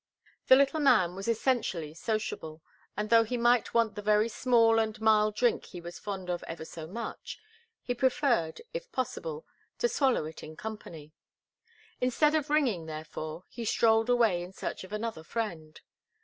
The 0.47 0.55
little 0.55 0.79
man 0.79 1.13
was 1.13 1.27
essentially 1.27 1.93
sociable, 1.93 2.63
and 2.97 3.11
though 3.11 3.23
he 3.23 3.37
might 3.37 3.75
want 3.75 3.93
the 3.93 4.01
very 4.01 4.29
small 4.29 4.79
and 4.79 4.99
mild 4.99 5.35
drink 5.35 5.65
he 5.65 5.79
was 5.79 5.99
fond 5.99 6.27
of 6.27 6.41
ever 6.47 6.65
so 6.65 6.87
much, 6.87 7.37
he 7.83 7.93
preferred, 7.93 8.63
if 8.73 8.91
possible, 8.91 9.45
to 9.77 9.87
swallow 9.87 10.25
it 10.25 10.41
in 10.41 10.55
company. 10.55 11.13
Instead 11.99 12.33
of 12.33 12.49
ringing, 12.49 12.87
therefore, 12.87 13.43
he 13.47 13.63
strolled 13.63 14.09
away 14.09 14.41
in 14.41 14.53
search 14.53 14.83
of 14.83 14.91
another 14.91 15.23
friend. 15.23 15.81